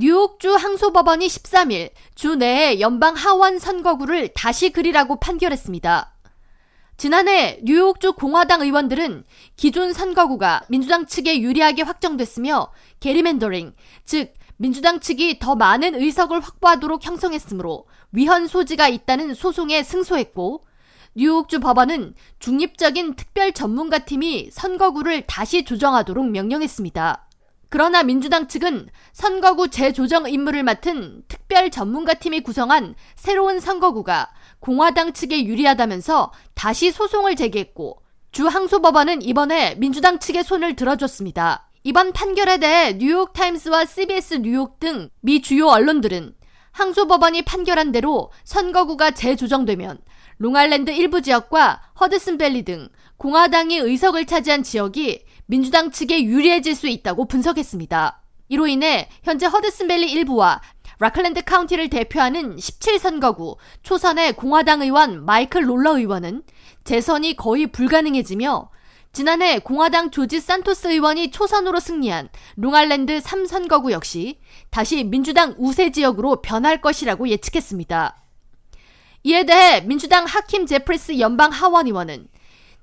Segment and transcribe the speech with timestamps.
[0.00, 6.14] 뉴욕주 항소법원이 13일 주 내에 연방 하원 선거구를 다시 그리라고 판결했습니다.
[6.96, 9.24] 지난해 뉴욕주 공화당 의원들은
[9.56, 13.74] 기존 선거구가 민주당 측에 유리하게 확정됐으며 게리맨더링,
[14.04, 20.64] 즉 민주당 측이 더 많은 의석을 확보하도록 형성했으므로 위헌 소지가 있다는 소송에 승소했고
[21.16, 27.27] 뉴욕주 법원은 중립적인 특별 전문가 팀이 선거구를 다시 조정하도록 명령했습니다.
[27.70, 34.30] 그러나 민주당 측은 선거구 재조정 임무를 맡은 특별 전문가 팀이 구성한 새로운 선거구가
[34.60, 38.02] 공화당 측에 유리하다면서 다시 소송을 제기했고
[38.32, 41.68] 주 항소법원은 이번에 민주당 측의 손을 들어줬습니다.
[41.84, 46.34] 이번 판결에 대해 뉴욕타임스와 CBS 뉴욕 등 미 주요 언론들은
[46.78, 49.98] 항소법원이 판결한 대로 선거구가 재조정되면
[50.36, 58.22] 롱알랜드 일부 지역과 허드슨밸리 등 공화당이 의석을 차지한 지역이 민주당 측에 유리해질 수 있다고 분석했습니다.
[58.48, 60.60] 이로 인해 현재 허드슨밸리 일부와
[61.00, 66.44] 라클랜드 카운티를 대표하는 17선거구 초선의 공화당 의원 마이클 롤러 의원은
[66.84, 68.70] 재선이 거의 불가능해지며
[69.12, 74.38] 지난해 공화당 조지 산토스 의원이 초선으로 승리한 롱알랜드 3선거구 역시
[74.70, 78.22] 다시 민주당 우세 지역으로 변할 것이라고 예측했습니다.
[79.24, 82.28] 이에 대해 민주당 하킴 제프리스 연방 하원 의원은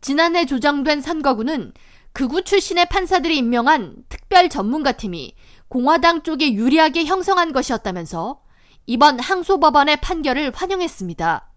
[0.00, 1.72] 지난해 조정된 선거구는
[2.12, 5.34] 극우 출신의 판사들이 임명한 특별 전문가팀이
[5.68, 8.42] 공화당 쪽에 유리하게 형성한 것이었다면서
[8.86, 11.51] 이번 항소법원의 판결을 환영했습니다.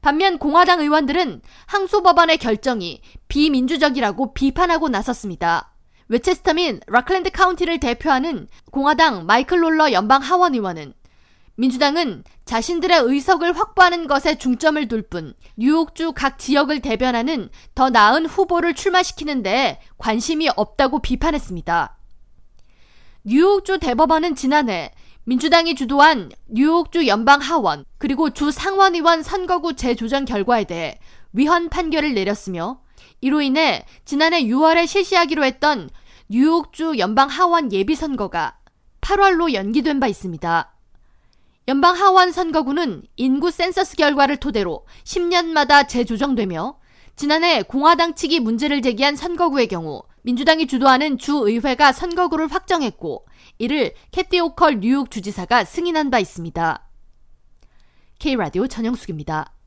[0.00, 5.72] 반면 공화당 의원들은 항소법원의 결정이 비민주적이라고 비판하고 나섰습니다.
[6.08, 10.94] 웨체스터 및 락클랜드 카운티를 대표하는 공화당 마이클 롤러 연방 하원 의원은
[11.56, 18.74] 민주당은 자신들의 의석을 확보하는 것에 중점을 둘 뿐 뉴욕주 각 지역을 대변하는 더 나은 후보를
[18.74, 21.96] 출마시키는 데 관심이 없다고 비판했습니다.
[23.24, 24.92] 뉴욕주 대법원은 지난해
[25.28, 30.98] 민주당이 주도한 뉴욕주 연방 하원 그리고 주 상원의원 선거구 재조정 결과에 대해
[31.34, 32.80] 위헌 판결을 내렸으며
[33.20, 35.90] 이로 인해 지난해 6월에 실시하기로 했던
[36.30, 38.56] 뉴욕주 연방 하원 예비선거가
[39.02, 40.74] 8월로 연기된 바 있습니다.
[41.68, 46.78] 연방 하원 선거구는 인구 센서스 결과를 토대로 10년마다 재조정되며
[47.16, 53.26] 지난해 공화당 측이 문제를 제기한 선거구의 경우 민주당이 주도하는 주의회가 선거구를 확정했고
[53.58, 56.88] 이를 캐티 오컬 뉴욕 주지사가 승인한 바 있습니다.
[58.18, 59.57] K라디오 전영숙입니다.